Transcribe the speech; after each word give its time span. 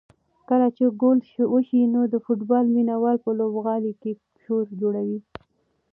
کله 0.49 0.67
چې 0.77 0.83
ګول 1.01 1.19
وشي 1.53 1.81
نو 1.93 2.01
د 2.13 2.15
فوټبال 2.25 2.65
مینه 2.75 2.95
وال 3.01 3.17
په 3.25 3.29
لوبغالي 3.39 3.93
کې 4.01 4.11
شور 4.43 4.65
جوړوي. 4.81 5.19